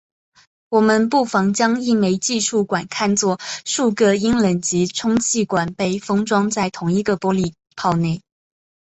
[0.69, 8.19] 我们不妨将一枚计数管看作数个冷阴极充气管被封装在同一个玻璃泡内。